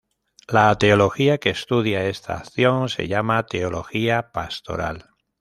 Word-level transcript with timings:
La 0.47 0.75
teología 0.79 1.37
que 1.37 1.51
estudia 1.51 2.05
esta 2.07 2.33
acción 2.37 2.89
se 2.89 3.07
llama 3.07 3.45
teología 3.45 4.31
pastoral. 4.31 5.11